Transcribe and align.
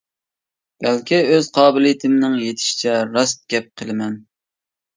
بەلكى، 0.85 1.19
ئۆز 1.33 1.49
قابىلىيىتىمنىڭ 1.59 2.39
يېتىشىچە 2.47 2.99
راست 3.13 3.47
گەپ 3.55 3.71
قىلىمەن. 3.83 4.21